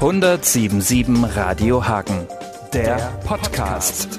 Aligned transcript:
1077 0.00 1.24
Radio 1.36 1.86
Hagen, 1.88 2.28
der 2.74 2.98
Podcast. 3.24 4.18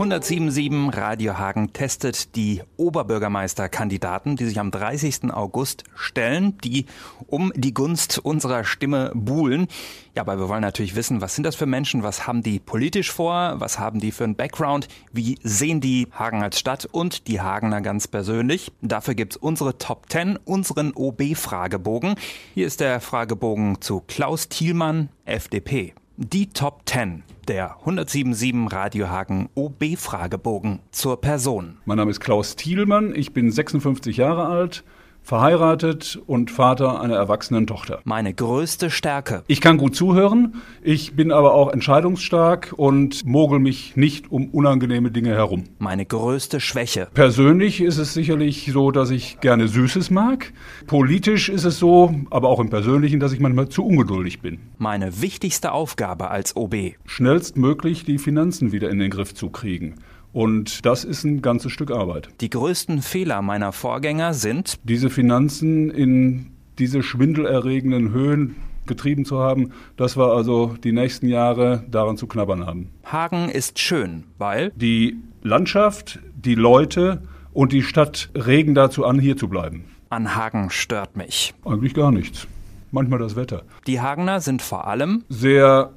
1077 0.00 0.96
Radio 0.96 1.38
Hagen 1.38 1.72
testet 1.72 2.36
die 2.36 2.62
Oberbürgermeisterkandidaten, 2.76 4.36
die 4.36 4.44
sich 4.44 4.60
am 4.60 4.70
30. 4.70 5.32
August 5.32 5.82
stellen, 5.96 6.56
die 6.58 6.86
um 7.26 7.52
die 7.56 7.74
Gunst 7.74 8.20
unserer 8.20 8.62
Stimme 8.62 9.10
buhlen. 9.16 9.66
Ja, 10.14 10.22
aber 10.22 10.38
wir 10.38 10.48
wollen 10.48 10.62
natürlich 10.62 10.94
wissen, 10.94 11.20
was 11.20 11.34
sind 11.34 11.42
das 11.42 11.56
für 11.56 11.66
Menschen, 11.66 12.04
was 12.04 12.28
haben 12.28 12.44
die 12.44 12.60
politisch 12.60 13.10
vor, 13.10 13.56
was 13.58 13.80
haben 13.80 13.98
die 13.98 14.12
für 14.12 14.22
einen 14.22 14.36
Background, 14.36 14.86
wie 15.12 15.36
sehen 15.42 15.80
die 15.80 16.06
Hagen 16.12 16.44
als 16.44 16.60
Stadt 16.60 16.86
und 16.86 17.26
die 17.26 17.40
Hagener 17.40 17.80
ganz 17.80 18.06
persönlich. 18.06 18.70
Dafür 18.80 19.16
gibt's 19.16 19.36
unsere 19.36 19.78
Top 19.78 20.08
10, 20.10 20.36
unseren 20.44 20.92
OB-Fragebogen. 20.94 22.14
Hier 22.54 22.68
ist 22.68 22.78
der 22.78 23.00
Fragebogen 23.00 23.80
zu 23.80 24.04
Klaus 24.06 24.48
Thielmann, 24.48 25.08
FDP. 25.24 25.92
Die 26.20 26.50
Top 26.50 26.80
10 26.86 27.22
der 27.46 27.76
1077 27.76 28.72
Radiohagen 28.72 29.50
OB-Fragebogen 29.54 30.80
zur 30.90 31.20
Person. 31.20 31.78
Mein 31.84 31.98
Name 31.98 32.10
ist 32.10 32.18
Klaus 32.18 32.56
Thielmann, 32.56 33.14
ich 33.14 33.32
bin 33.32 33.52
56 33.52 34.16
Jahre 34.16 34.46
alt, 34.46 34.82
verheiratet 35.28 36.18
und 36.26 36.50
Vater 36.50 37.02
einer 37.02 37.16
erwachsenen 37.16 37.66
Tochter. 37.66 38.00
Meine 38.04 38.32
größte 38.32 38.88
Stärke. 38.88 39.42
Ich 39.46 39.60
kann 39.60 39.76
gut 39.76 39.94
zuhören, 39.94 40.54
ich 40.82 41.16
bin 41.16 41.32
aber 41.32 41.52
auch 41.52 41.70
entscheidungsstark 41.70 42.72
und 42.74 43.26
mogel 43.26 43.58
mich 43.58 43.94
nicht 43.94 44.32
um 44.32 44.48
unangenehme 44.48 45.10
Dinge 45.10 45.34
herum. 45.34 45.64
Meine 45.78 46.06
größte 46.06 46.60
Schwäche. 46.60 47.08
Persönlich 47.12 47.82
ist 47.82 47.98
es 47.98 48.14
sicherlich 48.14 48.70
so, 48.72 48.90
dass 48.90 49.10
ich 49.10 49.38
gerne 49.40 49.68
Süßes 49.68 50.08
mag. 50.08 50.50
Politisch 50.86 51.50
ist 51.50 51.64
es 51.64 51.78
so, 51.78 52.14
aber 52.30 52.48
auch 52.48 52.60
im 52.60 52.70
Persönlichen, 52.70 53.20
dass 53.20 53.34
ich 53.34 53.40
manchmal 53.40 53.68
zu 53.68 53.84
ungeduldig 53.84 54.40
bin. 54.40 54.58
Meine 54.78 55.20
wichtigste 55.20 55.72
Aufgabe 55.72 56.30
als 56.30 56.56
OB. 56.56 56.94
Schnellstmöglich 57.04 58.06
die 58.06 58.16
Finanzen 58.16 58.72
wieder 58.72 58.88
in 58.88 58.98
den 58.98 59.10
Griff 59.10 59.34
zu 59.34 59.50
kriegen. 59.50 59.96
Und 60.32 60.84
das 60.84 61.04
ist 61.04 61.24
ein 61.24 61.42
ganzes 61.42 61.72
Stück 61.72 61.90
Arbeit. 61.90 62.28
Die 62.40 62.50
größten 62.50 63.02
Fehler 63.02 63.42
meiner 63.42 63.72
Vorgänger 63.72 64.34
sind, 64.34 64.78
Diese 64.84 65.10
Finanzen 65.10 65.90
in 65.90 66.50
diese 66.78 67.02
schwindelerregenden 67.02 68.12
Höhen 68.12 68.56
getrieben 68.86 69.24
zu 69.24 69.38
haben, 69.38 69.72
dass 69.96 70.16
wir 70.16 70.32
also 70.32 70.74
die 70.82 70.92
nächsten 70.92 71.28
Jahre 71.28 71.84
daran 71.90 72.16
zu 72.16 72.26
knabbern 72.26 72.66
haben. 72.66 72.90
Hagen 73.04 73.48
ist 73.48 73.78
schön, 73.78 74.24
weil 74.38 74.72
Die 74.76 75.16
Landschaft, 75.42 76.18
die 76.36 76.54
Leute 76.54 77.22
und 77.52 77.72
die 77.72 77.82
Stadt 77.82 78.30
regen 78.34 78.74
dazu 78.74 79.04
an, 79.04 79.18
hier 79.18 79.36
zu 79.36 79.48
bleiben. 79.48 79.84
an 80.10 80.34
Hagen 80.34 80.70
stört 80.70 81.16
mich. 81.16 81.54
Eigentlich 81.64 81.94
gar 81.94 82.10
nichts. 82.12 82.46
Manchmal 82.92 83.18
das 83.18 83.36
Wetter. 83.36 83.62
Die 83.86 84.00
Hagener 84.00 84.40
sind 84.40 84.62
vor 84.62 84.86
allem 84.86 85.24
Sehr 85.28 85.90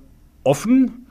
offen, 0.43 1.05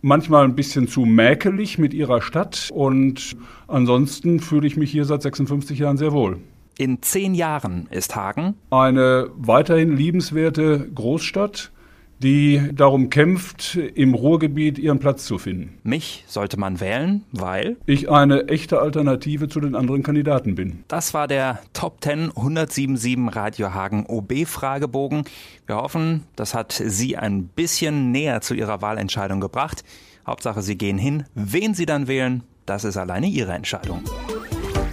manchmal 0.00 0.44
ein 0.44 0.54
bisschen 0.54 0.88
zu 0.88 1.00
mäkelig 1.00 1.78
mit 1.78 1.94
ihrer 1.94 2.22
Stadt 2.22 2.70
und 2.72 3.36
ansonsten 3.66 4.40
fühle 4.40 4.66
ich 4.66 4.76
mich 4.76 4.90
hier 4.90 5.04
seit 5.04 5.22
56 5.22 5.78
Jahren 5.78 5.96
sehr 5.96 6.12
wohl. 6.12 6.38
in 6.78 7.02
zehn 7.02 7.34
Jahren 7.34 7.88
ist 7.90 8.14
Hagen 8.14 8.54
Eine 8.70 9.30
weiterhin 9.36 9.96
liebenswerte 9.96 10.88
Großstadt, 10.94 11.72
die 12.20 12.60
darum 12.72 13.10
kämpft, 13.10 13.76
im 13.94 14.14
Ruhrgebiet 14.14 14.78
ihren 14.78 14.98
Platz 14.98 15.24
zu 15.24 15.38
finden. 15.38 15.78
Mich 15.84 16.24
sollte 16.26 16.58
man 16.58 16.80
wählen, 16.80 17.24
weil 17.32 17.76
Ich 17.86 18.10
eine 18.10 18.48
echte 18.48 18.80
Alternative 18.80 19.48
zu 19.48 19.60
den 19.60 19.74
anderen 19.74 20.02
Kandidaten 20.02 20.54
bin. 20.54 20.84
das 20.88 21.14
war 21.14 21.28
der 21.28 21.60
Top 21.72 22.02
10 22.02 22.30
1077 22.36 23.34
Radio 23.36 23.72
Hagen 23.74 24.06
OB 24.06 24.46
Fragebogen. 24.46 25.24
Wir 25.66 25.76
hoffen, 25.76 26.24
das 26.36 26.54
hat 26.54 26.72
Sie 26.72 27.16
ein 27.16 27.44
bisschen 27.44 28.10
näher 28.10 28.40
zu 28.40 28.54
Ihrer 28.54 28.82
Wahlentscheidung 28.82 29.40
gebracht. 29.40 29.84
Hauptsache, 30.26 30.62
Sie 30.62 30.76
gehen 30.76 30.98
hin. 30.98 31.24
Wen 31.34 31.74
Sie 31.74 31.86
dann 31.86 32.08
wählen, 32.08 32.42
das 32.66 32.84
ist 32.84 32.96
alleine 32.96 33.28
Ihre 33.28 33.52
Entscheidung. 33.52 34.02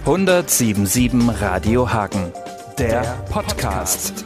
1077 0.06 1.40
Radio 1.42 1.92
Hagen, 1.92 2.32
der 2.78 3.02
Podcast. 3.30 4.24